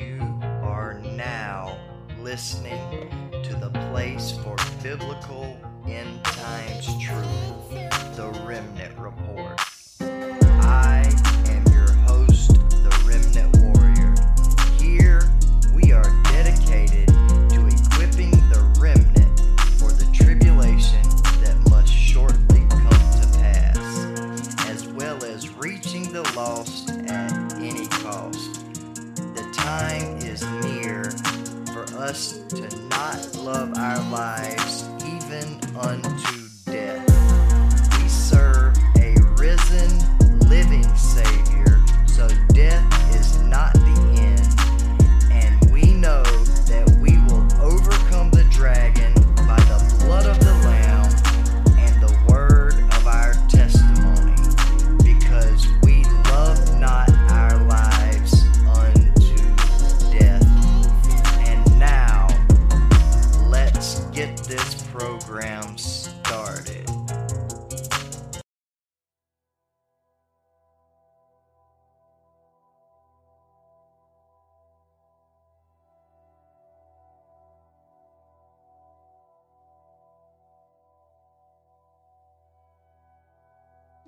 You 0.00 0.18
are 0.62 0.98
now 1.14 1.76
listening 2.18 3.10
to 3.44 3.54
the 3.54 3.68
place 3.90 4.32
for 4.42 4.56
biblical 4.82 5.60
end 5.86 6.24
times 6.24 6.86
truth, 6.98 8.16
the 8.16 8.30
Remnant 8.46 8.96
Report. 8.98 9.59
Us 32.10 32.40
to 32.48 32.62
not 32.88 33.36
love 33.36 33.72
our 33.78 34.10
lives 34.10 34.82
even 35.04 35.60
unto 35.78 36.39
program 65.20 65.76
started. 65.76 66.88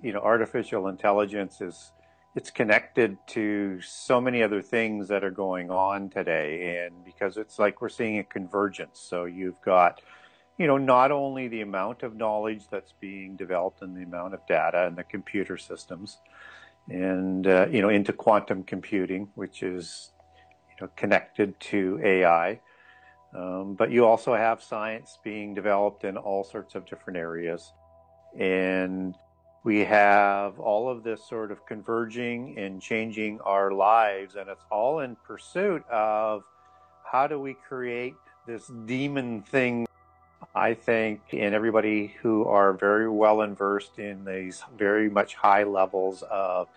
you 0.02 0.12
know 0.12 0.18
artificial 0.18 0.88
intelligence 0.88 1.60
is 1.60 1.92
it's 2.34 2.50
connected 2.50 3.16
to 3.28 3.80
so 3.83 4.20
many 4.20 4.42
other 4.42 4.60
things 4.60 5.06
that 5.06 5.22
are 5.22 5.30
going 5.30 5.70
on 5.70 6.08
today 6.10 6.84
and 6.84 7.05
because 7.05 7.36
it's 7.36 7.56
like 7.60 7.80
we're 7.80 7.88
seeing 7.88 8.18
a 8.18 8.24
convergence 8.24 8.98
so 8.98 9.27
you've 9.27 9.62
got 9.62 10.00
you 10.58 10.67
know 10.67 10.78
not 10.78 11.11
only 11.11 11.48
the 11.48 11.61
amount 11.61 12.03
of 12.03 12.17
knowledge 12.17 12.62
that's 12.70 12.92
being 13.00 13.36
developed 13.36 13.83
and 13.83 13.97
the 13.97 14.03
amount 14.03 14.34
of 14.34 14.41
data 14.47 14.86
and 14.86 14.97
the 14.97 15.05
computer 15.05 15.56
systems 15.56 16.19
and 16.89 17.47
uh, 17.47 17.67
you 17.70 17.81
know 17.81 17.89
into 17.89 18.12
quantum 18.12 18.62
computing 18.62 19.28
which 19.34 19.62
is 19.62 20.12
you 20.70 20.84
know 20.84 20.91
connected 20.97 21.58
to 21.61 22.00
ai 22.03 22.61
um, 23.36 23.75
but 23.75 23.91
you 23.91 24.05
also 24.05 24.34
have 24.34 24.62
science 24.62 25.19
being 25.25 25.55
developed 25.55 26.05
in 26.05 26.17
all 26.17 26.45
sorts 26.45 26.75
of 26.75 26.86
different 26.86 27.17
areas 27.17 27.73
and 28.39 29.14
we 29.64 29.80
have 29.84 30.58
all 30.58 30.89
of 30.89 31.05
this 31.05 31.25
sort 31.28 31.53
of 31.53 31.64
converging 31.67 32.58
and 32.58 32.83
changing 32.83 33.41
our 33.42 33.70
lives, 33.70 34.34
and 34.34 34.48
it's 34.48 34.64
all 34.70 35.00
in 35.00 35.17
pursuit 35.25 35.84
of 35.89 36.42
how 37.05 37.28
do 37.28 37.39
we 37.39 37.55
create 37.69 38.14
this 38.47 38.70
demon 38.86 39.42
thing. 39.42 39.86
I 40.55 40.75
think, 40.75 41.20
and 41.33 41.55
everybody 41.55 42.14
who 42.20 42.45
are 42.45 42.74
very 42.74 43.08
well 43.08 43.46
versed 43.55 43.98
in 43.98 44.24
these 44.24 44.63
very 44.77 45.08
much 45.08 45.35
high 45.35 45.63
levels 45.64 46.23
of 46.30 46.68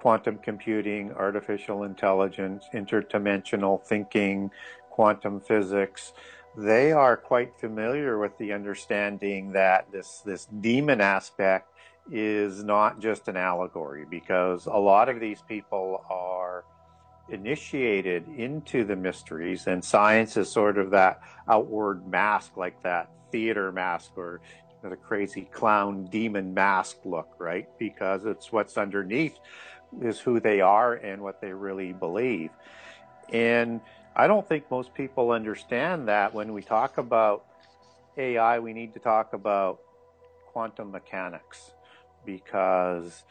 quantum 0.00 0.38
computing, 0.38 1.12
artificial 1.12 1.82
intelligence, 1.82 2.64
interdimensional 2.72 3.84
thinking, 3.84 4.50
quantum 4.90 5.40
physics, 5.40 6.12
they 6.56 6.90
are 6.92 7.16
quite 7.16 7.52
familiar 7.60 8.18
with 8.18 8.36
the 8.38 8.52
understanding 8.52 9.52
that 9.52 9.90
this, 9.92 10.22
this 10.24 10.46
demon 10.60 11.00
aspect 11.00 11.70
is 12.10 12.64
not 12.64 12.98
just 12.98 13.28
an 13.28 13.36
allegory 13.36 14.06
because 14.08 14.64
a 14.64 14.72
lot 14.72 15.10
of 15.10 15.20
these 15.20 15.42
people 15.42 16.02
are 16.08 16.64
initiated 17.28 18.26
into 18.36 18.84
the 18.84 18.96
mysteries 18.96 19.66
and 19.66 19.84
science 19.84 20.38
is 20.38 20.50
sort 20.50 20.78
of 20.78 20.90
that 20.90 21.20
outward 21.46 22.08
mask 22.08 22.56
like 22.56 22.82
that 22.82 23.10
theater 23.30 23.72
mask 23.72 24.12
or 24.16 24.40
the 24.82 24.96
crazy 24.96 25.42
clown 25.52 26.04
demon 26.06 26.54
mask 26.54 26.98
look 27.04 27.34
right? 27.38 27.68
Because 27.78 28.24
it's 28.24 28.52
what's 28.52 28.76
underneath 28.78 29.38
is 30.00 30.20
who 30.20 30.38
they 30.38 30.60
are 30.60 30.94
and 30.94 31.22
what 31.22 31.40
they 31.40 31.52
really 31.52 31.92
believe. 31.92 32.50
And 33.32 33.80
i 34.18 34.26
don't 34.26 34.46
think 34.46 34.68
most 34.70 34.92
people 34.92 35.30
understand 35.30 36.08
that 36.08 36.34
when 36.34 36.52
we 36.52 36.60
talk 36.60 36.98
about 36.98 37.44
ai 38.18 38.58
we 38.58 38.72
need 38.72 38.92
to 38.92 38.98
talk 38.98 39.32
about 39.32 39.78
quantum 40.46 40.90
mechanics 40.90 41.70
because 42.26 43.22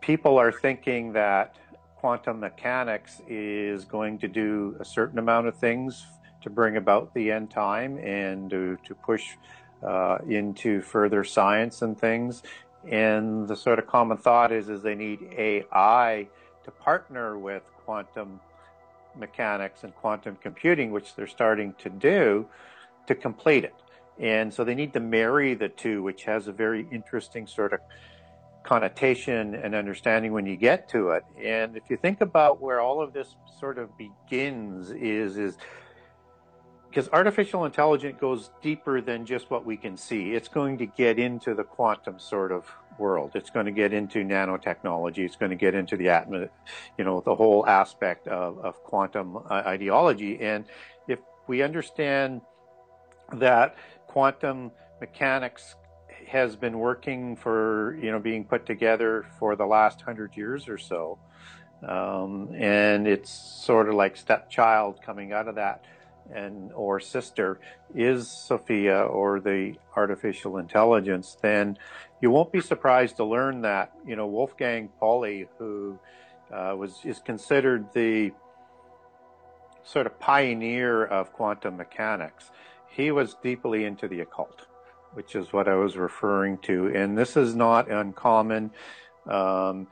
people 0.00 0.38
are 0.38 0.52
thinking 0.52 1.12
that 1.14 1.56
quantum 1.96 2.38
mechanics 2.40 3.20
is 3.26 3.84
going 3.84 4.18
to 4.18 4.28
do 4.28 4.76
a 4.78 4.84
certain 4.84 5.18
amount 5.18 5.46
of 5.46 5.56
things 5.56 6.06
to 6.42 6.50
bring 6.50 6.76
about 6.76 7.12
the 7.14 7.30
end 7.30 7.50
time 7.50 7.98
and 7.98 8.50
to, 8.50 8.78
to 8.84 8.94
push 8.94 9.36
uh, 9.82 10.18
into 10.28 10.80
further 10.80 11.24
science 11.24 11.82
and 11.82 11.98
things. 11.98 12.42
And 12.88 13.46
the 13.46 13.56
sort 13.56 13.78
of 13.78 13.86
common 13.86 14.16
thought 14.16 14.52
is, 14.52 14.68
is 14.68 14.82
they 14.82 14.94
need 14.94 15.20
AI 15.36 16.28
to 16.64 16.70
partner 16.70 17.38
with 17.38 17.62
quantum 17.84 18.40
mechanics 19.18 19.84
and 19.84 19.94
quantum 19.94 20.36
computing, 20.42 20.90
which 20.90 21.14
they're 21.14 21.26
starting 21.26 21.74
to 21.78 21.90
do, 21.90 22.46
to 23.06 23.14
complete 23.14 23.64
it. 23.64 23.74
And 24.18 24.52
so 24.52 24.64
they 24.64 24.74
need 24.74 24.92
to 24.92 25.00
marry 25.00 25.54
the 25.54 25.68
two, 25.68 26.02
which 26.02 26.24
has 26.24 26.46
a 26.46 26.52
very 26.52 26.86
interesting 26.92 27.46
sort 27.46 27.72
of 27.72 27.80
connotation 28.62 29.54
and 29.54 29.74
understanding 29.74 30.32
when 30.32 30.46
you 30.46 30.56
get 30.56 30.88
to 30.90 31.10
it. 31.10 31.24
And 31.42 31.76
if 31.76 31.84
you 31.88 31.96
think 31.96 32.20
about 32.20 32.60
where 32.60 32.80
all 32.80 33.00
of 33.02 33.12
this 33.12 33.34
sort 33.58 33.78
of 33.78 33.90
begins 33.96 34.90
is 34.90 35.38
is 35.38 35.56
because 36.90 37.08
artificial 37.12 37.64
intelligence 37.64 38.16
goes 38.20 38.50
deeper 38.60 39.00
than 39.00 39.24
just 39.24 39.48
what 39.48 39.64
we 39.64 39.76
can 39.76 39.96
see. 39.96 40.32
It's 40.32 40.48
going 40.48 40.76
to 40.78 40.86
get 40.86 41.20
into 41.20 41.54
the 41.54 41.62
quantum 41.62 42.18
sort 42.18 42.50
of 42.50 42.66
world. 42.98 43.32
It's 43.34 43.48
going 43.48 43.66
to 43.66 43.72
get 43.72 43.92
into 43.92 44.24
nanotechnology. 44.24 45.18
It's 45.18 45.36
going 45.36 45.50
to 45.50 45.56
get 45.56 45.74
into 45.74 45.96
the 45.96 46.06
atmo, 46.06 46.48
you 46.98 47.04
know, 47.04 47.20
the 47.20 47.34
whole 47.34 47.64
aspect 47.66 48.26
of, 48.26 48.58
of 48.58 48.82
quantum 48.82 49.36
uh, 49.36 49.62
ideology. 49.66 50.40
And 50.40 50.64
if 51.06 51.20
we 51.46 51.62
understand 51.62 52.40
that 53.34 53.76
quantum 54.08 54.72
mechanics 55.00 55.76
has 56.26 56.56
been 56.56 56.78
working 56.78 57.34
for 57.34 57.98
you 58.00 58.10
know 58.12 58.18
being 58.18 58.44
put 58.44 58.66
together 58.66 59.26
for 59.38 59.56
the 59.56 59.64
last 59.64 60.00
hundred 60.00 60.36
years 60.36 60.68
or 60.68 60.78
so, 60.78 61.18
um, 61.86 62.52
and 62.54 63.06
it's 63.06 63.30
sort 63.30 63.88
of 63.88 63.94
like 63.94 64.16
stepchild 64.16 65.00
coming 65.02 65.32
out 65.32 65.48
of 65.48 65.54
that, 65.54 65.84
and 66.34 66.72
or 66.72 67.00
sister 67.00 67.60
is 67.94 68.30
Sophia 68.30 69.02
or 69.02 69.40
the 69.40 69.74
artificial 69.96 70.58
intelligence. 70.58 71.36
Then 71.40 71.78
you 72.20 72.30
won't 72.30 72.52
be 72.52 72.60
surprised 72.60 73.16
to 73.16 73.24
learn 73.24 73.62
that 73.62 73.92
you 74.06 74.16
know 74.16 74.26
Wolfgang 74.26 74.88
Pauli, 74.98 75.48
who 75.58 75.98
uh, 76.52 76.74
was 76.76 77.00
is 77.04 77.18
considered 77.18 77.86
the 77.94 78.32
sort 79.82 80.06
of 80.06 80.18
pioneer 80.20 81.04
of 81.04 81.32
quantum 81.32 81.76
mechanics 81.76 82.50
he 82.90 83.10
was 83.10 83.36
deeply 83.42 83.84
into 83.84 84.08
the 84.08 84.20
occult, 84.20 84.66
which 85.14 85.34
is 85.34 85.52
what 85.52 85.68
I 85.68 85.74
was 85.76 85.96
referring 85.96 86.58
to. 86.58 86.88
And 86.94 87.16
this 87.16 87.36
is 87.36 87.54
not 87.54 87.90
uncommon. 87.90 88.72
Um, 89.26 89.86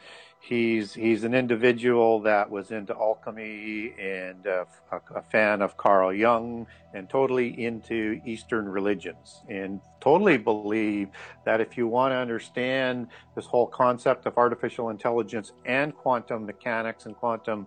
he's 0.49 0.95
he's 0.95 1.25
an 1.25 1.35
individual 1.35 2.21
that 2.21 2.50
was 2.50 2.71
into 2.71 2.95
alchemy 2.95 3.93
and 4.00 4.47
uh, 4.47 4.65
a, 4.91 5.00
a, 5.17 5.23
fan 5.23 5.61
of 5.61 5.77
Carl 5.77 6.11
Jung 6.11 6.67
and 6.95 7.11
totally 7.11 7.62
into 7.62 8.19
Eastern 8.25 8.67
religions 8.67 9.43
and 9.50 9.79
totally 10.00 10.39
believe 10.39 11.09
that 11.45 11.61
if 11.61 11.77
you 11.77 11.87
want 11.87 12.12
to 12.12 12.17
understand 12.17 13.09
this 13.35 13.45
whole 13.45 13.67
concept 13.67 14.25
of 14.25 14.39
artificial 14.39 14.89
intelligence 14.89 15.53
and 15.67 15.95
quantum 15.95 16.47
mechanics 16.47 17.05
and 17.05 17.15
quantum 17.15 17.67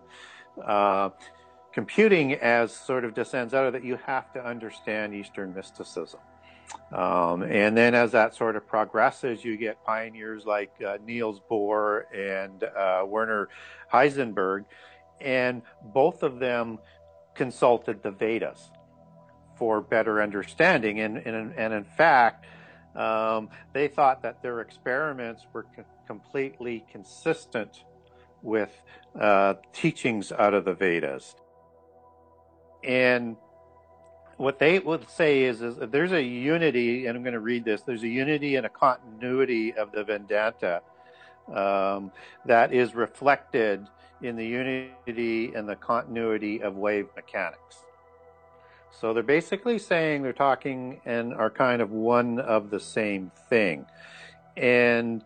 uh, 0.64 1.10
computing 1.72 2.34
as 2.34 2.74
sort 2.74 3.04
of 3.04 3.14
descends 3.14 3.54
out 3.54 3.64
of 3.64 3.72
that, 3.74 3.84
you 3.84 3.96
have 4.04 4.32
to 4.32 4.44
understand 4.44 5.14
Eastern 5.14 5.54
mysticism. 5.54 6.18
Um, 6.92 7.42
and 7.42 7.76
then 7.76 7.94
as 7.94 8.12
that 8.12 8.34
sort 8.34 8.56
of 8.56 8.66
progresses, 8.66 9.44
you 9.44 9.56
get 9.56 9.82
pioneers 9.84 10.44
like 10.44 10.72
uh, 10.86 10.98
Niels 11.04 11.40
Bohr 11.50 12.04
and 12.14 12.62
uh, 12.64 13.04
Werner 13.06 13.48
Heisenberg. 13.92 14.64
And 15.20 15.62
both 15.82 16.22
of 16.22 16.38
them 16.38 16.78
consulted 17.34 18.02
the 18.02 18.10
Vedas 18.10 18.70
for 19.56 19.80
better 19.80 20.20
understanding. 20.20 21.00
And, 21.00 21.18
and, 21.18 21.54
and 21.56 21.72
in 21.72 21.84
fact, 21.84 22.46
um, 22.94 23.48
they 23.72 23.88
thought 23.88 24.22
that 24.22 24.42
their 24.42 24.60
experiments 24.60 25.46
were 25.52 25.66
co- 25.74 25.84
completely 26.06 26.84
consistent 26.90 27.84
with 28.42 28.70
uh, 29.18 29.54
teachings 29.72 30.32
out 30.32 30.52
of 30.52 30.64
the 30.64 30.74
Vedas. 30.74 31.36
And 32.84 33.36
what 34.36 34.58
they 34.58 34.78
would 34.78 35.08
say 35.08 35.44
is, 35.44 35.62
is 35.62 35.76
there's 35.90 36.12
a 36.12 36.22
unity, 36.22 37.06
and 37.06 37.16
I'm 37.16 37.22
going 37.22 37.34
to 37.34 37.40
read 37.40 37.64
this. 37.64 37.82
There's 37.82 38.02
a 38.02 38.08
unity 38.08 38.56
and 38.56 38.66
a 38.66 38.68
continuity 38.68 39.74
of 39.74 39.92
the 39.92 40.04
Vedanta 40.04 40.82
um, 41.52 42.12
that 42.44 42.72
is 42.72 42.94
reflected 42.94 43.86
in 44.22 44.36
the 44.36 44.46
unity 44.46 45.52
and 45.54 45.68
the 45.68 45.76
continuity 45.76 46.62
of 46.62 46.76
wave 46.76 47.08
mechanics. 47.16 47.78
So 48.90 49.12
they're 49.12 49.22
basically 49.22 49.78
saying 49.78 50.22
they're 50.22 50.32
talking 50.32 51.00
and 51.04 51.34
are 51.34 51.50
kind 51.50 51.82
of 51.82 51.90
one 51.90 52.38
of 52.38 52.70
the 52.70 52.78
same 52.78 53.32
thing. 53.48 53.86
And 54.56 55.24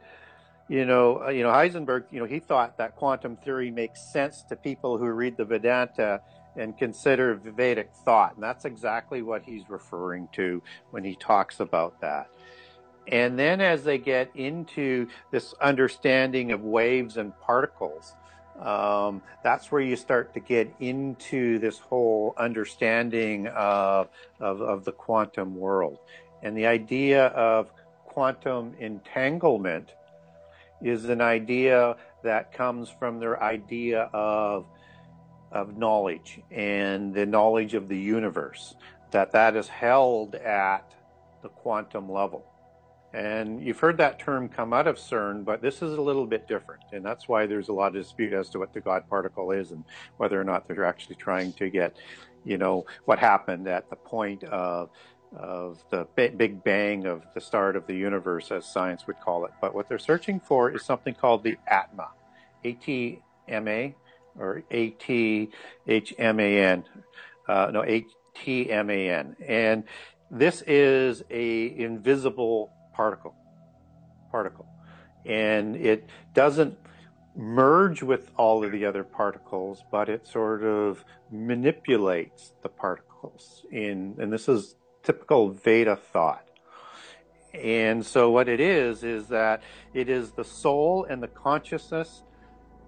you 0.69 0.85
know, 0.85 1.23
uh, 1.25 1.29
you 1.29 1.43
know 1.43 1.51
Heisenberg, 1.51 2.05
you 2.11 2.19
know, 2.19 2.27
he 2.27 2.41
thought 2.41 2.79
that 2.79 2.97
quantum 2.97 3.37
theory 3.37 3.71
makes 3.71 4.01
sense 4.01 4.43
to 4.49 4.57
people 4.57 4.99
who 4.99 5.07
read 5.11 5.37
the 5.37 5.45
Vedanta 5.45 6.21
and 6.57 6.77
consider 6.77 7.35
Vedic 7.35 7.91
thought. 8.05 8.35
And 8.35 8.43
that's 8.43 8.65
exactly 8.65 9.23
what 9.23 9.43
he's 9.43 9.69
referring 9.69 10.29
to 10.33 10.63
when 10.91 11.05
he 11.05 11.15
talks 11.17 11.61
about 11.61 12.01
that. 12.01 12.29
And 13.09 13.39
then 13.39 13.61
as 13.61 13.85
they 13.85 13.99
get 13.99 14.31
into 14.35 15.07
this 15.31 15.55
understanding 15.61 16.53
of 16.53 16.63
waves 16.63 17.17
and 17.17 17.39
particles, 17.41 18.15
um, 18.61 19.23
that's 19.45 19.71
where 19.71 19.83
you 19.83 19.97
start 19.97 20.33
to 20.35 20.41
get 20.41 20.73
into 20.81 21.59
this 21.59 21.79
whole 21.79 22.35
understanding 22.37 23.49
of, 23.49 24.09
of, 24.41 24.61
of 24.61 24.85
the 24.85 24.93
quantum 24.93 25.57
world. 25.57 25.99
And 26.43 26.57
the 26.57 26.67
idea 26.67 27.27
of 27.29 27.71
quantum 28.05 28.75
entanglement 28.81 29.93
is 30.83 31.05
an 31.07 31.21
idea 31.21 31.97
that 32.23 32.53
comes 32.53 32.89
from 32.89 33.21
their 33.21 33.43
idea 33.43 34.11
of 34.13 34.67
of 35.57 35.77
knowledge 35.77 36.41
and 36.51 37.15
the 37.15 37.27
knowledge 37.27 37.75
of 37.75 37.89
the 37.89 37.99
universe 37.99 38.77
that 39.11 39.33
that 39.33 39.57
is 39.57 39.69
held 39.69 40.35
at 40.35 40.95
the 41.43 41.49
quantum 41.49 42.11
level 42.11 42.45
and 43.17 43.63
you've 43.63 43.81
heard 43.81 43.97
that 43.97 44.19
term 44.19 44.47
come 44.47 44.75
out 44.75 44.87
of 44.87 44.97
CERN, 44.97 45.43
but 45.43 45.63
this 45.63 45.77
is 45.77 45.97
a 45.97 46.01
little 46.03 46.27
bit 46.27 46.47
different. 46.47 46.83
And 46.93 47.03
that's 47.03 47.27
why 47.27 47.47
there's 47.47 47.69
a 47.69 47.73
lot 47.73 47.89
of 47.89 48.03
dispute 48.03 48.35
as 48.35 48.51
to 48.51 48.59
what 48.59 48.75
the 48.75 48.81
God 48.81 49.09
particle 49.09 49.53
is 49.53 49.71
and 49.71 49.85
whether 50.19 50.39
or 50.39 50.45
not 50.45 50.69
they're 50.69 50.85
actually 50.85 51.15
trying 51.17 51.55
to 51.55 51.71
get, 51.71 51.97
you 52.45 52.59
know, 52.59 52.85
what 53.07 53.19
happened 53.19 53.69
at 53.69 53.89
the 53.89 53.97
point 53.97 54.45
of, 54.45 54.91
of 55.35 55.83
the 55.91 56.07
big 56.15 56.63
bang 56.63 57.07
of 57.07 57.23
the 57.35 57.41
start 57.41 57.75
of 57.75 57.87
the 57.87 57.95
universe, 57.95 58.51
as 58.51 58.67
science 58.67 59.07
would 59.07 59.19
call 59.21 59.47
it. 59.47 59.53
But 59.63 59.75
what 59.75 59.89
they're 59.89 59.99
searching 59.99 60.39
for 60.39 60.71
is 60.71 60.85
something 60.85 61.15
called 61.15 61.43
the 61.43 61.57
ATMA, 61.73 62.09
A-T-M-A, 62.65 63.95
or 64.39 64.63
A-T-H-M-A-N, 64.71 65.55
uh, 67.49 67.71
no, 67.73 67.83
A-T-M-A-N. 67.85 69.37
And 69.47 69.85
this 70.31 70.63
is 70.67 71.23
a 71.31 71.79
invisible 71.79 72.73
particle. 72.95 73.35
Particle. 74.31 74.67
And 75.25 75.77
it 75.77 76.09
doesn't 76.35 76.79
merge 77.37 78.03
with 78.03 78.31
all 78.37 78.65
of 78.65 78.73
the 78.73 78.85
other 78.87 79.05
particles, 79.05 79.85
but 79.91 80.09
it 80.09 80.27
sort 80.27 80.65
of 80.65 81.05
manipulates 81.31 82.53
the 82.63 82.69
particles 82.69 83.65
in, 83.71 84.15
and 84.19 84.33
this 84.33 84.49
is 84.49 84.77
typical 85.03 85.51
Veda 85.51 85.97
thought. 85.97 86.47
And 87.55 88.05
so 88.05 88.31
what 88.31 88.49
it 88.49 88.61
is, 88.61 89.03
is 89.03 89.29
that 89.29 89.63
it 89.95 90.09
is 90.09 90.33
the 90.33 90.45
soul 90.45 91.07
and 91.09 91.23
the 91.23 91.29
consciousness 91.29 92.23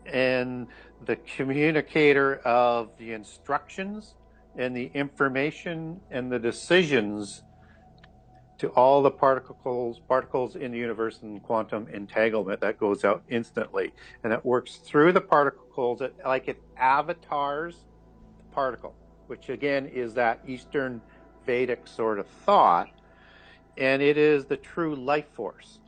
and 0.07 0.67
the 1.05 1.17
communicator 1.17 2.37
of 2.45 2.91
the 2.99 3.13
instructions 3.13 4.15
and 4.57 4.77
the 4.77 4.91
information 4.95 6.01
and 6.11 6.31
the 6.31 6.39
decisions 6.39 7.43
to 8.59 8.69
all 8.71 9.03
the 9.03 9.11
particles 9.11 10.01
particles 10.09 10.57
in 10.57 10.73
the 10.73 10.79
universe 10.79 11.21
and 11.23 11.41
quantum 11.45 11.87
entanglement 11.93 12.61
that 12.61 12.79
goes 12.79 13.05
out 13.05 13.23
instantly. 13.29 13.93
And 14.25 14.33
it 14.33 14.45
works 14.45 14.77
through 14.77 15.13
the 15.13 15.21
particles 15.21 16.03
like 16.25 16.49
it 16.49 16.61
avatars 16.77 17.77
the 18.39 18.55
particle 18.55 18.97
which 19.29 19.51
again 19.51 19.87
is 19.87 20.15
that 20.15 20.41
eastern 20.47 21.01
vedic 21.47 21.87
sort 21.87 22.19
of 22.19 22.27
thought. 22.27 22.89
And 23.77 24.03
it 24.03 24.19
is 24.19 24.47
the 24.47 24.57
true 24.57 24.97
life 24.97 25.29
force 25.33 25.79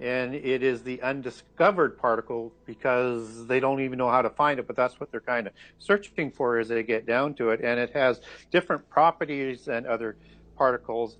and 0.00 0.34
it 0.34 0.62
is 0.62 0.82
the 0.82 1.00
undiscovered 1.02 1.98
particle 1.98 2.52
because 2.66 3.46
they 3.46 3.60
don't 3.60 3.80
even 3.80 3.98
know 3.98 4.10
how 4.10 4.22
to 4.22 4.30
find 4.30 4.58
it 4.58 4.66
but 4.66 4.76
that's 4.76 4.98
what 4.98 5.10
they're 5.10 5.20
kind 5.20 5.46
of 5.46 5.52
searching 5.78 6.30
for 6.30 6.58
as 6.58 6.68
they 6.68 6.82
get 6.82 7.06
down 7.06 7.34
to 7.34 7.50
it 7.50 7.60
and 7.62 7.78
it 7.78 7.90
has 7.92 8.20
different 8.50 8.88
properties 8.88 9.66
than 9.66 9.86
other 9.86 10.16
particles 10.56 11.16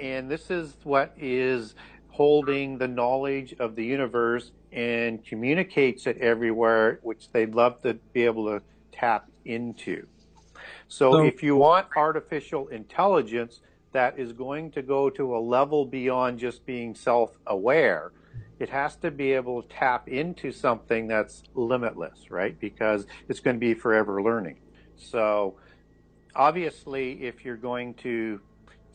and 0.00 0.30
this 0.30 0.50
is 0.50 0.76
what 0.82 1.12
is 1.16 1.74
holding 2.08 2.78
the 2.78 2.88
knowledge 2.88 3.54
of 3.58 3.74
the 3.74 3.84
universe 3.84 4.52
and 4.72 5.24
communicates 5.24 6.06
it 6.06 6.18
everywhere, 6.18 7.00
which 7.02 7.30
they'd 7.32 7.54
love 7.54 7.80
to 7.82 7.94
be 8.12 8.24
able 8.24 8.46
to 8.46 8.62
tap 8.92 9.28
into. 9.44 10.06
So, 10.88 11.12
so 11.12 11.24
if 11.24 11.42
you 11.42 11.56
want 11.56 11.88
artificial 11.96 12.68
intelligence 12.68 13.60
that 13.94 14.18
is 14.18 14.32
going 14.32 14.70
to 14.72 14.82
go 14.82 15.08
to 15.08 15.36
a 15.36 15.38
level 15.38 15.86
beyond 15.86 16.38
just 16.38 16.66
being 16.66 16.94
self 16.94 17.38
aware, 17.46 18.12
it 18.58 18.68
has 18.68 18.96
to 18.96 19.10
be 19.10 19.32
able 19.32 19.62
to 19.62 19.68
tap 19.68 20.08
into 20.08 20.52
something 20.52 21.08
that's 21.08 21.42
limitless, 21.54 22.30
right? 22.30 22.58
Because 22.60 23.06
it's 23.28 23.40
going 23.40 23.56
to 23.56 23.60
be 23.60 23.72
forever 23.72 24.22
learning. 24.22 24.58
So, 24.96 25.56
obviously, 26.34 27.24
if 27.24 27.44
you're 27.44 27.56
going 27.56 27.94
to 27.94 28.40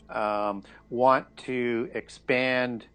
um, 0.10 0.64
want 0.90 1.26
to 1.38 1.90
expand 1.94 2.86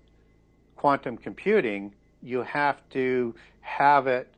quantum 0.77 1.17
computing, 1.17 1.95
you 2.23 2.43
have 2.43 2.89
to 2.91 3.35
have 3.61 4.06
it 4.06 4.33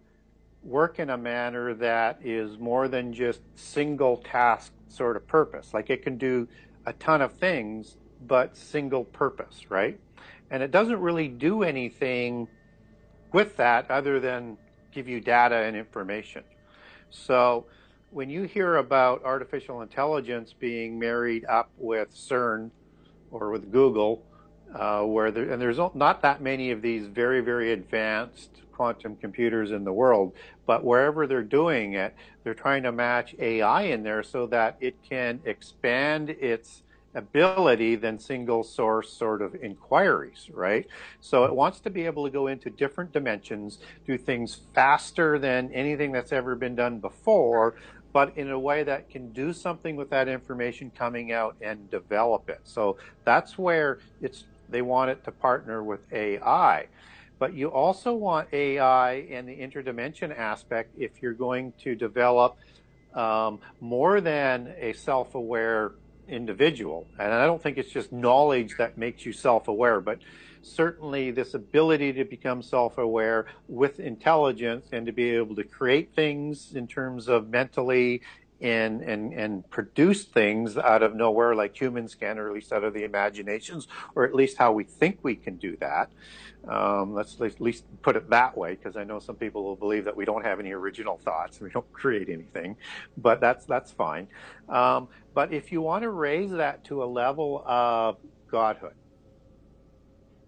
work 0.62 0.98
in 0.98 1.10
a 1.10 1.16
manner 1.16 1.74
that 1.74 2.18
is 2.24 2.58
more 2.58 2.88
than 2.88 3.12
just 3.12 3.40
single 3.54 4.18
task 4.18 4.72
sort 4.88 5.16
of 5.16 5.26
purpose. 5.26 5.72
Like 5.72 5.90
it 5.90 6.02
can 6.02 6.18
do 6.18 6.48
a 6.86 6.92
ton 6.94 7.20
of 7.20 7.32
things, 7.34 7.96
but 8.26 8.56
single 8.56 9.04
purpose, 9.04 9.70
right? 9.70 9.98
And 10.50 10.62
it 10.62 10.70
doesn't 10.70 11.00
really 11.00 11.28
do 11.28 11.62
anything 11.62 12.48
with 13.32 13.56
that 13.56 13.90
other 13.90 14.20
than 14.20 14.56
give 14.92 15.08
you 15.08 15.20
data 15.20 15.56
and 15.56 15.76
information. 15.76 16.44
So 17.10 17.66
when 18.10 18.30
you 18.30 18.44
hear 18.44 18.76
about 18.76 19.24
artificial 19.24 19.82
intelligence 19.82 20.54
being 20.58 20.98
married 20.98 21.44
up 21.44 21.70
with 21.76 22.14
CERN 22.14 22.70
or 23.30 23.50
with 23.50 23.70
Google, 23.72 24.22
uh, 24.74 25.02
where 25.02 25.30
there, 25.30 25.50
and 25.50 25.60
there's 25.60 25.78
not 25.94 26.22
that 26.22 26.40
many 26.40 26.70
of 26.70 26.82
these 26.82 27.06
very, 27.06 27.40
very 27.40 27.72
advanced 27.72 28.50
quantum 28.76 29.16
computers 29.16 29.70
in 29.70 29.84
the 29.84 29.92
world, 29.92 30.34
but 30.66 30.84
wherever 30.84 31.26
they're 31.26 31.42
doing 31.42 31.94
it, 31.94 32.14
they're 32.44 32.54
trying 32.54 32.82
to 32.82 32.92
match 32.92 33.34
AI 33.38 33.82
in 33.82 34.02
there 34.02 34.22
so 34.22 34.46
that 34.46 34.76
it 34.80 34.94
can 35.02 35.40
expand 35.44 36.30
its 36.30 36.82
ability 37.14 37.96
than 37.96 38.18
single 38.18 38.62
source 38.62 39.10
sort 39.10 39.40
of 39.40 39.54
inquiries, 39.56 40.50
right? 40.52 40.86
So 41.20 41.44
it 41.44 41.54
wants 41.54 41.80
to 41.80 41.90
be 41.90 42.04
able 42.04 42.24
to 42.24 42.30
go 42.30 42.46
into 42.48 42.68
different 42.68 43.12
dimensions, 43.12 43.78
do 44.06 44.18
things 44.18 44.60
faster 44.74 45.38
than 45.38 45.72
anything 45.72 46.12
that's 46.12 46.32
ever 46.32 46.54
been 46.54 46.76
done 46.76 46.98
before, 46.98 47.74
but 48.12 48.36
in 48.36 48.50
a 48.50 48.58
way 48.58 48.82
that 48.82 49.08
can 49.08 49.32
do 49.32 49.52
something 49.52 49.96
with 49.96 50.10
that 50.10 50.28
information 50.28 50.90
coming 50.94 51.32
out 51.32 51.56
and 51.62 51.90
develop 51.90 52.50
it. 52.50 52.60
So 52.64 52.98
that's 53.24 53.56
where 53.56 53.98
it's 54.20 54.44
they 54.68 54.82
want 54.82 55.10
it 55.10 55.24
to 55.24 55.30
partner 55.30 55.82
with 55.82 56.00
AI. 56.12 56.86
But 57.38 57.54
you 57.54 57.68
also 57.68 58.14
want 58.14 58.48
AI 58.52 59.12
and 59.30 59.48
the 59.48 59.56
interdimension 59.56 60.36
aspect 60.36 60.94
if 60.98 61.22
you're 61.22 61.34
going 61.34 61.72
to 61.82 61.94
develop 61.94 62.56
um, 63.14 63.60
more 63.80 64.20
than 64.20 64.74
a 64.78 64.92
self-aware 64.94 65.92
individual. 66.28 67.06
And 67.18 67.32
I 67.32 67.46
don't 67.46 67.62
think 67.62 67.78
it's 67.78 67.90
just 67.90 68.12
knowledge 68.12 68.76
that 68.78 68.98
makes 68.98 69.24
you 69.24 69.32
self-aware, 69.32 70.00
but 70.00 70.18
certainly 70.62 71.30
this 71.30 71.54
ability 71.54 72.12
to 72.14 72.24
become 72.24 72.62
self-aware 72.62 73.46
with 73.68 74.00
intelligence 74.00 74.88
and 74.92 75.06
to 75.06 75.12
be 75.12 75.30
able 75.30 75.54
to 75.56 75.64
create 75.64 76.14
things 76.14 76.72
in 76.74 76.86
terms 76.86 77.28
of 77.28 77.48
mentally 77.48 78.22
and, 78.60 79.02
and, 79.02 79.32
and 79.34 79.68
produce 79.70 80.24
things 80.24 80.76
out 80.76 81.02
of 81.02 81.14
nowhere 81.14 81.54
like 81.54 81.78
humans 81.78 82.14
can, 82.14 82.38
or 82.38 82.48
at 82.48 82.54
least 82.54 82.72
out 82.72 82.84
of 82.84 82.94
the 82.94 83.04
imaginations, 83.04 83.86
or 84.14 84.24
at 84.24 84.34
least 84.34 84.56
how 84.56 84.72
we 84.72 84.84
think 84.84 85.18
we 85.22 85.36
can 85.36 85.56
do 85.56 85.76
that. 85.76 86.10
Um, 86.66 87.14
let's 87.14 87.40
at 87.40 87.60
least 87.60 87.84
put 88.02 88.16
it 88.16 88.28
that 88.30 88.56
way, 88.56 88.74
because 88.74 88.96
I 88.96 89.04
know 89.04 89.20
some 89.20 89.36
people 89.36 89.62
will 89.62 89.76
believe 89.76 90.04
that 90.04 90.16
we 90.16 90.24
don't 90.24 90.44
have 90.44 90.58
any 90.58 90.72
original 90.72 91.18
thoughts, 91.18 91.60
we 91.60 91.70
don't 91.70 91.90
create 91.92 92.28
anything, 92.28 92.76
but 93.18 93.40
that's 93.40 93.64
that's 93.66 93.92
fine. 93.92 94.26
Um, 94.68 95.08
but 95.34 95.52
if 95.52 95.70
you 95.70 95.80
want 95.82 96.02
to 96.02 96.10
raise 96.10 96.50
that 96.50 96.82
to 96.84 97.04
a 97.04 97.06
level 97.06 97.62
of 97.66 98.16
godhood, 98.50 98.94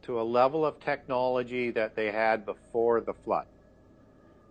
to 0.03 0.21
a 0.21 0.23
level 0.23 0.65
of 0.65 0.81
technology 0.81 1.71
that 1.71 1.95
they 1.95 2.11
had 2.11 2.47
before 2.47 3.01
the 3.01 3.13
flood, 3.13 3.47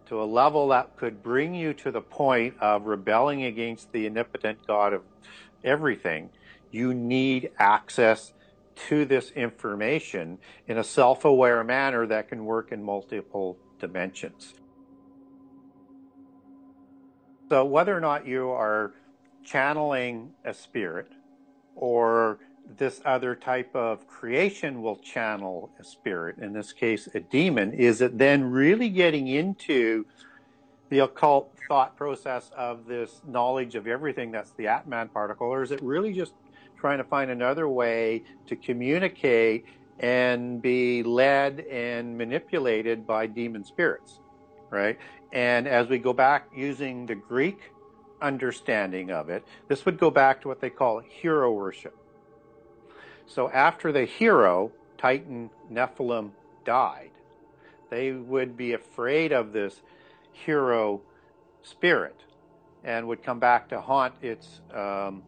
to 0.10 0.22
a 0.22 0.26
level 0.26 0.70
that 0.70 0.96
could 0.98 1.22
bring 1.22 1.54
you 1.54 1.74
to 1.74 1.92
the 1.92 2.02
point 2.02 2.56
of 2.60 2.86
rebelling 2.86 3.44
against 3.44 3.92
the 3.92 4.08
omnipotent 4.08 4.66
God 4.66 4.94
of 4.94 5.04
everything, 5.64 6.30
you 6.72 6.94
need 6.94 7.52
access 7.60 8.34
to 8.88 9.06
this 9.06 9.32
information 9.32 10.38
in 10.68 10.78
a 10.78 10.84
self 10.84 11.26
aware 11.26 11.64
manner 11.64 12.06
that 12.08 12.30
can 12.30 12.46
work 12.46 12.72
in 12.72 12.84
multiple 12.84 13.58
dimensions. 13.80 14.54
So, 17.50 17.66
whether 17.66 17.96
or 17.96 18.02
not 18.02 18.28
you 18.28 18.50
are 18.50 18.94
channeling 19.44 20.32
a 20.44 20.54
spirit 20.54 21.12
or 21.76 22.40
this 22.76 23.02
other 23.06 23.36
type 23.36 23.74
of 23.76 24.08
creation 24.08 24.82
will 24.82 24.98
channel 24.98 25.70
a 25.80 25.84
spirit, 25.84 26.38
in 26.40 26.54
this 26.54 26.74
case, 26.74 27.08
a 27.14 27.20
demon, 27.20 27.72
is 27.74 28.02
it 28.02 28.18
then 28.18 28.44
really 28.44 28.90
getting 28.90 29.28
into 29.28 30.06
the 30.90 31.00
occult 31.00 31.54
thought 31.68 31.96
process 31.96 32.52
of 32.56 32.86
this 32.86 33.22
knowledge 33.28 33.76
of 33.76 33.88
everything 33.88 34.32
that's 34.32 34.52
the 34.52 34.68
Atman 34.68 35.10
particle, 35.10 35.48
or 35.48 35.64
is 35.64 35.72
it 35.72 35.82
really 35.82 36.14
just 36.14 36.34
trying 36.78 36.98
to 36.98 37.04
find 37.04 37.32
another 37.32 37.68
way 37.68 38.24
to 38.48 38.56
communicate 38.56 39.66
and 40.00 40.62
be 40.62 41.04
led 41.04 41.62
and 41.62 42.18
manipulated 42.18 43.08
by 43.08 43.26
demon 43.26 43.64
spirits, 43.64 44.20
right? 44.70 44.98
And 45.34 45.68
as 45.68 45.88
we 45.88 45.98
go 45.98 46.14
back 46.14 46.48
using 46.56 47.06
the 47.06 47.16
Greek 47.16 47.72
understanding 48.22 49.12
of 49.12 49.30
it, 49.30 49.46
this 49.68 49.86
would 49.86 49.98
go 49.98 50.10
back 50.10 50.42
to 50.42 50.48
what 50.48 50.62
they 50.62 50.70
call 50.70 51.00
hero 51.00 51.52
worship. 51.52 51.98
So 53.28 53.50
after 53.50 53.92
the 53.92 54.06
hero, 54.06 54.72
Titan 54.98 55.50
Nephilim, 55.72 56.32
died, 56.66 57.12
they 57.90 58.12
would 58.12 58.58
be 58.58 58.74
afraid 58.74 59.32
of 59.32 59.54
this 59.54 59.82
hero 60.32 61.02
spirit 61.62 62.16
and 62.84 63.08
would 63.08 63.24
come 63.24 63.40
back 63.40 63.70
to 63.70 63.80
haunt 63.82 64.14
its 64.22 64.62
um, 64.74 65.24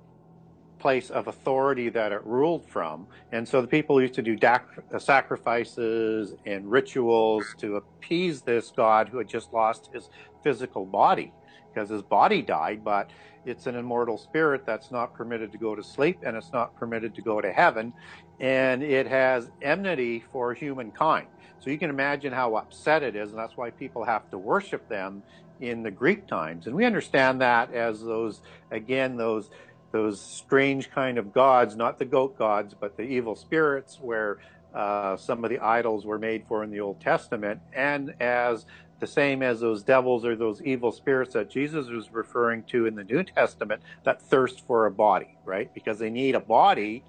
place 0.79 1.09
of 1.09 1.27
authority 1.27 1.89
that 1.89 2.11
it 2.11 2.25
ruled 2.25 2.65
from. 2.65 3.07
And 3.31 3.47
so 3.47 3.61
the 3.61 3.67
people 3.67 4.01
used 4.01 4.13
to 4.15 4.21
do 4.21 4.37
uh, 4.41 4.99
sacrifices 4.99 6.33
and 6.45 6.69
rituals 6.69 7.45
to 7.59 7.75
appease 7.75 8.41
this 8.41 8.71
god 8.75 9.09
who 9.09 9.17
had 9.17 9.27
just 9.27 9.53
lost 9.53 9.89
his 9.93 10.09
physical 10.43 10.85
body 10.85 11.33
because 11.73 11.89
his 11.89 12.01
body 12.01 12.41
died, 12.41 12.83
but 12.83 13.09
it's 13.49 13.67
an 13.67 13.75
immortal 13.75 14.17
spirit 14.17 14.65
that's 14.65 14.91
not 14.91 15.13
permitted 15.13 15.51
to 15.51 15.57
go 15.57 15.75
to 15.75 15.83
sleep 15.83 16.19
and 16.23 16.37
it's 16.37 16.53
not 16.53 16.75
permitted 16.75 17.15
to 17.15 17.21
go 17.21 17.41
to 17.41 17.51
heaven. 17.51 17.93
And 18.39 18.81
it 18.83 19.07
has 19.07 19.49
enmity 19.61 20.23
for 20.31 20.53
humankind. 20.53 21.27
So 21.59 21.69
you 21.69 21.77
can 21.77 21.89
imagine 21.89 22.31
how 22.31 22.55
upset 22.55 23.03
it 23.03 23.15
is, 23.15 23.31
and 23.31 23.37
that's 23.37 23.57
why 23.57 23.69
people 23.71 24.05
have 24.05 24.29
to 24.31 24.37
worship 24.37 24.87
them 24.87 25.23
in 25.59 25.83
the 25.83 25.91
Greek 25.91 26.25
times. 26.25 26.67
And 26.67 26.75
we 26.75 26.85
understand 26.85 27.41
that 27.41 27.73
as 27.73 28.01
those, 28.01 28.41
again, 28.71 29.17
those 29.17 29.49
those 29.91 30.21
strange 30.21 30.91
kind 30.91 31.17
of 31.17 31.33
gods, 31.33 31.75
not 31.75 31.97
the 31.97 32.05
goat 32.05 32.37
gods, 32.37 32.75
but 32.79 32.95
the 32.95 33.03
evil 33.03 33.35
spirits, 33.35 33.97
where 33.99 34.37
uh, 34.73 35.17
some 35.17 35.43
of 35.43 35.49
the 35.49 35.59
idols 35.59 36.05
were 36.05 36.19
made 36.19 36.45
for 36.47 36.63
in 36.63 36.69
the 36.69 36.79
Old 36.79 37.01
Testament, 37.01 37.59
and 37.73 38.13
as 38.19 38.65
the 38.99 39.07
same 39.07 39.41
as 39.41 39.59
those 39.59 39.83
devils 39.83 40.25
or 40.25 40.35
those 40.35 40.61
evil 40.61 40.91
spirits 40.91 41.33
that 41.33 41.49
Jesus 41.49 41.87
was 41.87 42.11
referring 42.11 42.63
to 42.63 42.85
in 42.85 42.95
the 42.95 43.03
New 43.03 43.23
Testament 43.23 43.81
that 44.03 44.21
thirst 44.21 44.65
for 44.65 44.85
a 44.85 44.91
body, 44.91 45.37
right? 45.45 45.73
Because 45.73 45.99
they 45.99 46.09
need 46.09 46.35
a 46.35 46.39
body 46.39 47.03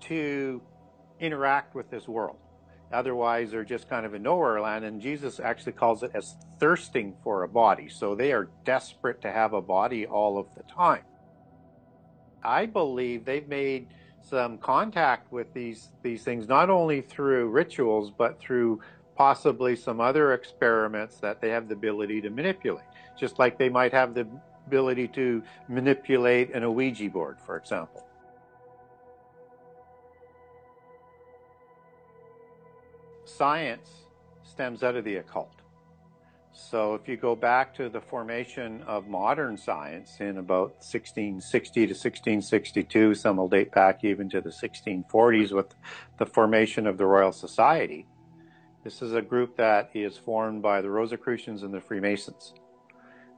to 0.00 0.60
interact 1.20 1.74
with 1.74 1.90
this 1.90 2.08
world. 2.08 2.36
Otherwise, 2.92 3.52
they're 3.52 3.64
just 3.64 3.88
kind 3.88 4.04
of 4.04 4.14
in 4.14 4.22
nowhere 4.22 4.60
land, 4.60 4.84
and 4.84 5.00
Jesus 5.00 5.38
actually 5.38 5.72
calls 5.72 6.02
it 6.02 6.10
as 6.14 6.34
thirsting 6.58 7.14
for 7.22 7.44
a 7.44 7.48
body. 7.48 7.88
So 7.88 8.16
they 8.16 8.32
are 8.32 8.48
desperate 8.64 9.20
to 9.22 9.30
have 9.30 9.52
a 9.52 9.62
body 9.62 10.06
all 10.06 10.38
of 10.38 10.52
the 10.56 10.64
time. 10.64 11.04
I 12.42 12.66
believe 12.66 13.24
they've 13.24 13.46
made 13.46 13.88
some 14.22 14.58
contact 14.58 15.32
with 15.32 15.52
these 15.54 15.88
these 16.02 16.22
things 16.22 16.46
not 16.46 16.68
only 16.68 17.00
through 17.00 17.48
rituals 17.48 18.10
but 18.10 18.38
through 18.38 18.80
possibly 19.20 19.76
some 19.76 20.00
other 20.00 20.32
experiments 20.32 21.16
that 21.18 21.42
they 21.42 21.50
have 21.50 21.68
the 21.68 21.74
ability 21.74 22.22
to 22.22 22.30
manipulate 22.30 22.86
just 23.18 23.38
like 23.38 23.58
they 23.58 23.68
might 23.68 23.92
have 23.92 24.14
the 24.14 24.26
ability 24.66 25.06
to 25.06 25.42
manipulate 25.68 26.54
an 26.54 26.62
Ouija 26.74 27.10
board 27.10 27.36
for 27.44 27.58
example 27.58 28.02
science 33.26 33.90
stems 34.42 34.82
out 34.82 34.96
of 34.96 35.04
the 35.04 35.16
occult 35.16 35.60
so 36.54 36.94
if 36.94 37.06
you 37.06 37.18
go 37.18 37.36
back 37.36 37.74
to 37.74 37.90
the 37.90 38.00
formation 38.00 38.82
of 38.86 39.06
modern 39.06 39.58
science 39.58 40.16
in 40.20 40.38
about 40.38 40.70
1660 40.80 41.80
to 41.80 41.92
1662, 41.92 43.14
some 43.14 43.36
will 43.38 43.48
date 43.48 43.72
back 43.72 44.04
even 44.04 44.28
to 44.30 44.40
the 44.40 44.50
1640s 44.50 45.52
with 45.52 45.74
the 46.18 46.26
formation 46.26 46.86
of 46.86 46.98
the 46.98 47.06
Royal 47.06 47.32
Society. 47.32 48.06
This 48.82 49.02
is 49.02 49.12
a 49.12 49.20
group 49.20 49.56
that 49.56 49.90
is 49.92 50.16
formed 50.16 50.62
by 50.62 50.80
the 50.80 50.88
Rosicrucians 50.88 51.62
and 51.62 51.74
the 51.74 51.82
Freemasons, 51.82 52.54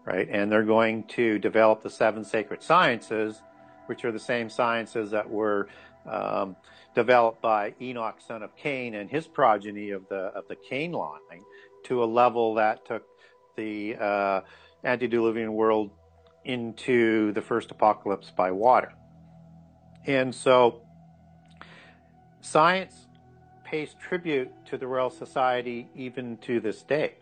right? 0.07 0.29
And 0.31 0.53
they're 0.53 0.63
going 0.63 1.05
to 1.09 1.41
develop 1.41 1.83
the 1.83 1.91
seven 1.91 2.25
sacred 2.25 2.63
sciences, 2.63 3.43
which 3.87 4.05
are 4.05 4.13
the 4.13 4.21
same 4.21 4.49
sciences 4.49 5.11
that 5.11 5.29
were 5.29 5.69
um, 6.09 6.55
developed 6.95 7.43
by 7.43 7.75
Enoch, 7.81 8.21
son 8.25 8.45
of 8.45 8.55
Cain, 8.57 8.95
and 8.95 9.11
his 9.11 9.27
progeny 9.27 9.91
of 9.91 10.09
the 10.09 10.31
of 10.35 10.47
the 10.49 10.57
Cain 10.57 10.93
line 10.93 11.43
to 11.85 12.05
a 12.05 12.07
level 12.07 12.55
that 12.55 12.85
took 12.87 13.03
the 13.57 13.97
uh, 13.97 14.41
antediluvian 14.85 15.53
world 15.55 15.91
into 16.45 17.33
the 17.33 17.43
first 17.43 17.71
apocalypse 17.73 18.31
by 18.31 18.53
water. 18.53 18.93
And 20.07 20.33
so 20.33 20.83
science 22.41 23.09
pays 23.73 23.97
tribute 23.99 24.53
to 24.67 24.77
the 24.77 24.87
Royal 24.87 25.09
Society 25.09 25.89
even 25.97 26.37
to 26.37 26.61
this 26.61 26.83
day. 26.83 27.15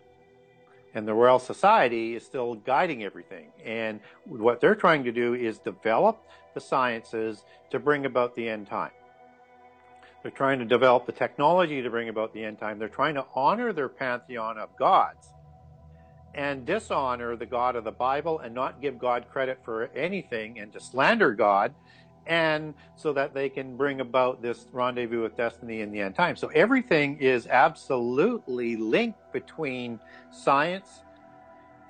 And 0.95 1.07
the 1.07 1.15
Royal 1.15 1.39
Society 1.39 2.17
is 2.17 2.25
still 2.25 2.57
guiding 2.57 3.05
everything. 3.05 3.53
And 3.65 4.01
what 4.25 4.61
they're 4.61 4.75
trying 4.75 5.05
to 5.05 5.13
do 5.13 5.35
is 5.35 5.61
develop 5.61 6.27
the 6.55 6.61
sciences 6.61 7.45
to 7.71 7.79
bring 7.79 8.05
about 8.05 8.35
the 8.35 8.49
end 8.49 8.67
time. 8.67 8.91
They're 10.23 10.33
trying 10.33 10.59
to 10.59 10.65
develop 10.65 11.07
the 11.07 11.13
technology 11.13 11.83
to 11.83 11.89
bring 11.89 12.09
about 12.09 12.35
the 12.35 12.45
end 12.45 12.59
time. 12.59 12.81
They're 12.81 12.89
trying 12.89 13.15
to 13.15 13.27
honor 13.33 13.73
their 13.73 13.89
pantheon 13.89 14.59
of 14.59 14.77
gods 14.77 15.29
and 16.35 16.67
dishonor 16.67 17.37
the 17.37 17.47
God 17.47 17.77
of 17.77 17.85
the 17.85 17.93
Bible 17.93 18.41
and 18.41 18.53
not 18.53 18.83
give 18.83 18.99
God 18.99 19.27
credit 19.31 19.61
for 19.65 19.85
anything 19.95 20.59
and 20.59 20.73
to 20.73 20.81
slander 20.81 21.33
God 21.33 21.73
and 22.27 22.75
so 22.97 23.13
that 23.13 23.35
they 23.35 23.49
can 23.49 23.77
bring 23.77 24.01
about 24.01 24.43
this 24.43 24.67
rendezvous 24.73 25.23
with 25.23 25.37
destiny 25.37 25.81
in 25.81 25.91
the 25.91 26.01
end 26.01 26.15
time. 26.15 26.37
So 26.37 26.49
everything 26.49 27.19
is 27.19 27.47
absolutely 27.47 28.77
linked 28.77 29.33
between 29.33 29.99
science 30.31 31.01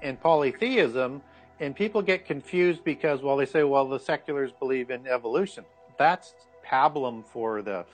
and 0.02 0.20
polytheism 0.20 1.22
and 1.60 1.76
people 1.76 2.00
get 2.00 2.24
confused 2.24 2.82
because 2.84 3.22
well 3.22 3.36
they 3.36 3.46
say 3.46 3.64
well 3.64 3.86
the 3.86 4.00
seculars 4.00 4.50
believe 4.58 4.90
in 4.90 5.06
evolution. 5.06 5.64
That's 5.98 6.34
pablum 6.66 7.26
for 7.26 7.62
the 7.62 7.84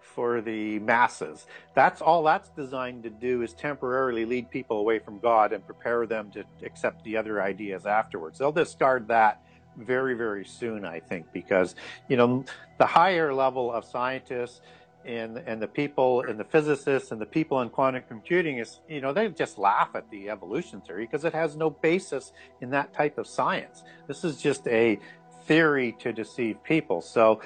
for 0.00 0.40
the 0.40 0.78
masses. 0.78 1.46
That's 1.74 2.00
all 2.00 2.22
that's 2.22 2.48
designed 2.50 3.02
to 3.02 3.10
do 3.10 3.42
is 3.42 3.52
temporarily 3.52 4.24
lead 4.24 4.50
people 4.50 4.78
away 4.78 4.98
from 4.98 5.18
God 5.18 5.52
and 5.52 5.64
prepare 5.66 6.06
them 6.06 6.30
to 6.30 6.44
accept 6.64 7.04
the 7.04 7.18
other 7.18 7.42
ideas 7.42 7.84
afterwards. 7.84 8.38
They'll 8.38 8.52
discard 8.52 9.08
that 9.08 9.42
very, 9.76 10.14
very 10.14 10.44
soon, 10.44 10.84
I 10.84 11.00
think, 11.00 11.32
because, 11.32 11.74
you 12.08 12.16
know, 12.16 12.44
the 12.78 12.86
higher 12.86 13.32
level 13.32 13.72
of 13.72 13.84
scientists 13.84 14.60
and, 15.04 15.38
and 15.38 15.62
the 15.62 15.68
people 15.68 16.22
and 16.22 16.38
the 16.38 16.44
physicists 16.44 17.12
and 17.12 17.20
the 17.20 17.26
people 17.26 17.60
in 17.60 17.68
quantum 17.68 18.02
computing 18.08 18.58
is, 18.58 18.80
you 18.88 19.00
know, 19.00 19.12
they 19.12 19.28
just 19.28 19.58
laugh 19.58 19.90
at 19.94 20.10
the 20.10 20.30
evolution 20.30 20.80
theory 20.80 21.06
because 21.06 21.24
it 21.24 21.32
has 21.32 21.56
no 21.56 21.70
basis 21.70 22.32
in 22.60 22.70
that 22.70 22.92
type 22.92 23.18
of 23.18 23.26
science. 23.26 23.84
This 24.08 24.24
is 24.24 24.40
just 24.40 24.66
a 24.66 24.98
theory 25.46 25.96
to 26.00 26.12
deceive 26.12 26.62
people. 26.64 27.00
So, 27.00 27.40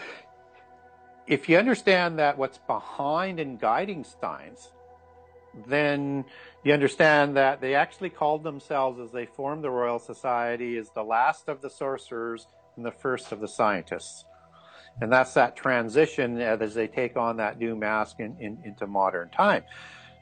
if 1.26 1.48
you 1.48 1.58
understand 1.58 2.18
that 2.18 2.36
what's 2.36 2.58
behind 2.58 3.38
and 3.38 3.60
guiding 3.60 4.04
science 4.04 4.72
then 5.66 6.24
you 6.64 6.72
understand 6.72 7.36
that 7.36 7.60
they 7.60 7.74
actually 7.74 8.10
called 8.10 8.42
themselves 8.44 9.00
as 9.00 9.10
they 9.10 9.26
formed 9.26 9.64
the 9.64 9.70
Royal 9.70 9.98
Society 9.98 10.76
as 10.76 10.90
the 10.90 11.02
last 11.02 11.48
of 11.48 11.60
the 11.60 11.70
sorcerers 11.70 12.46
and 12.76 12.84
the 12.84 12.92
first 12.92 13.32
of 13.32 13.40
the 13.40 13.48
scientists. 13.48 14.24
And 15.00 15.12
that's 15.12 15.34
that 15.34 15.56
transition 15.56 16.40
as 16.40 16.74
they 16.74 16.86
take 16.86 17.16
on 17.16 17.36
that 17.38 17.58
new 17.58 17.74
mask 17.74 18.20
in, 18.20 18.36
in, 18.38 18.58
into 18.64 18.86
modern 18.86 19.30
time. 19.30 19.62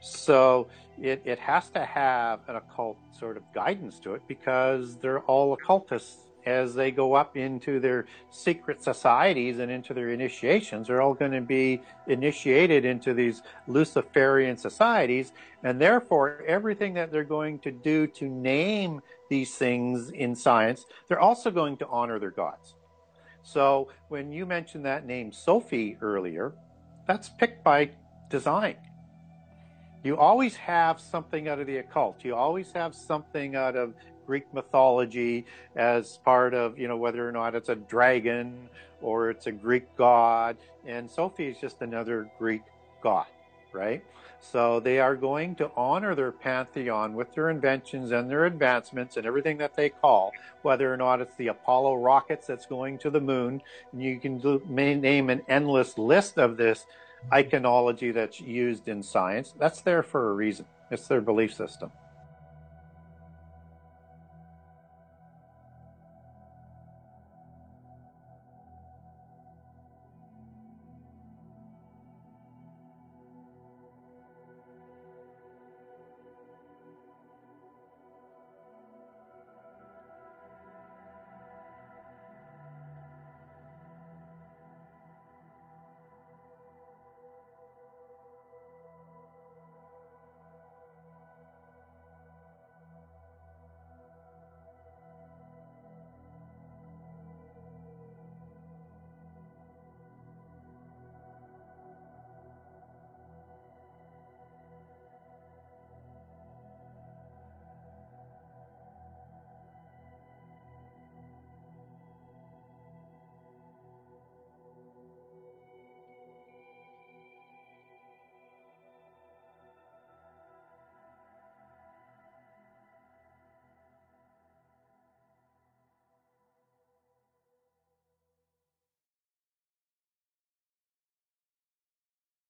So 0.01 0.69
it, 1.01 1.21
it 1.25 1.39
has 1.39 1.69
to 1.71 1.83
have 1.83 2.39
an 2.47 2.55
occult 2.55 2.97
sort 3.17 3.35
of 3.37 3.43
guidance 3.53 3.99
to 4.01 4.13
it 4.13 4.21
because 4.27 4.97
they're 4.97 5.19
all 5.21 5.53
occultists 5.53 6.28
as 6.45 6.73
they 6.73 6.91
go 6.91 7.13
up 7.13 7.37
into 7.37 7.79
their 7.79 8.05
secret 8.29 8.83
societies 8.83 9.59
and 9.59 9.71
into 9.71 9.93
their 9.93 10.09
initiations. 10.09 10.87
They're 10.87 11.01
all 11.01 11.13
going 11.13 11.31
to 11.31 11.41
be 11.41 11.81
initiated 12.07 12.85
into 12.85 13.13
these 13.13 13.41
Luciferian 13.67 14.57
societies, 14.57 15.31
and 15.63 15.79
therefore 15.79 16.43
everything 16.47 16.93
that 16.95 17.11
they're 17.11 17.23
going 17.23 17.59
to 17.59 17.71
do 17.71 18.07
to 18.07 18.25
name 18.25 19.01
these 19.29 19.55
things 19.55 20.09
in 20.11 20.35
science, 20.35 20.85
they're 21.07 21.19
also 21.19 21.51
going 21.51 21.77
to 21.77 21.87
honor 21.87 22.19
their 22.19 22.31
gods. 22.31 22.75
So 23.43 23.89
when 24.09 24.31
you 24.31 24.45
mentioned 24.45 24.85
that 24.85 25.05
name 25.05 25.31
Sophie 25.31 25.97
earlier, 26.01 26.53
that's 27.07 27.29
picked 27.29 27.63
by 27.63 27.91
design. 28.29 28.75
You 30.03 30.17
always 30.17 30.55
have 30.55 30.99
something 30.99 31.49
out 31.49 31.59
of 31.59 31.67
the 31.67 31.77
occult. 31.77 32.23
You 32.23 32.35
always 32.35 32.71
have 32.71 32.95
something 32.95 33.55
out 33.55 33.75
of 33.75 33.93
Greek 34.29 34.53
mythology 34.53 35.43
as 35.75 36.17
part 36.17 36.53
of, 36.53 36.77
you 36.77 36.87
know, 36.87 36.97
whether 36.97 37.27
or 37.27 37.31
not 37.31 37.55
it's 37.55 37.69
a 37.69 37.75
dragon 37.75 38.69
or 39.01 39.31
it's 39.31 39.47
a 39.47 39.51
Greek 39.51 39.87
god. 39.97 40.55
And 40.85 41.09
Sophie 41.09 41.47
is 41.47 41.57
just 41.57 41.81
another 41.81 42.29
Greek 42.37 42.61
god, 43.01 43.25
right? 43.73 44.03
So 44.39 44.79
they 44.79 44.99
are 44.99 45.15
going 45.15 45.55
to 45.55 45.71
honor 45.75 46.13
their 46.13 46.31
pantheon 46.31 47.15
with 47.15 47.33
their 47.33 47.49
inventions 47.49 48.11
and 48.11 48.29
their 48.29 48.45
advancements 48.45 49.17
and 49.17 49.25
everything 49.25 49.57
that 49.57 49.75
they 49.75 49.89
call, 49.89 50.31
whether 50.61 50.93
or 50.93 50.97
not 50.97 51.21
it's 51.21 51.35
the 51.37 51.47
Apollo 51.47 51.95
rockets 51.95 52.45
that's 52.45 52.67
going 52.67 52.99
to 52.99 53.09
the 53.09 53.19
moon. 53.19 53.63
And 53.91 54.03
you 54.03 54.19
can 54.19 54.37
do, 54.37 54.61
name 54.69 55.31
an 55.31 55.41
endless 55.49 55.97
list 55.97 56.37
of 56.37 56.55
this 56.55 56.85
iconology 57.31 58.13
that's 58.13 58.39
used 58.39 58.87
in 58.87 59.01
science. 59.01 59.55
That's 59.57 59.81
there 59.81 60.03
for 60.03 60.29
a 60.29 60.33
reason. 60.33 60.67
It's 60.91 61.07
their 61.07 61.19
belief 61.19 61.51
system. 61.51 61.91